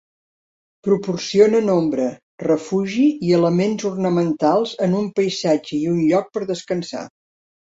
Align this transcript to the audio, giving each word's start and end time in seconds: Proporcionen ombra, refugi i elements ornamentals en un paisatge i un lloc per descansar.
Proporcionen 0.85 1.69
ombra, 1.73 2.07
refugi 2.45 3.05
i 3.27 3.31
elements 3.41 3.87
ornamentals 3.91 4.75
en 4.89 4.99
un 5.03 5.07
paisatge 5.21 5.75
i 5.81 5.83
un 5.97 6.03
lloc 6.09 6.33
per 6.39 6.47
descansar. 6.55 7.07